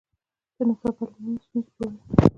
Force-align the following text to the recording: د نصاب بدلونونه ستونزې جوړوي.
د 0.55 0.57
نصاب 0.67 0.93
بدلونونه 0.97 1.39
ستونزې 1.45 1.71
جوړوي. 1.75 1.99